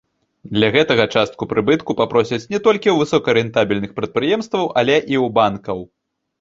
Для 0.55 0.69
гэтага 0.75 1.05
частку 1.19 1.47
прыбытку 1.51 1.91
папросяць 1.99 2.41
не 2.55 2.59
толькі 2.69 2.89
ў 2.93 2.97
высокарэнтабельных 3.03 3.91
прадпрыемстваў, 4.03 4.69
але 4.83 4.99
і 4.99 5.15
ў 5.23 5.27
банкаў. 5.41 5.79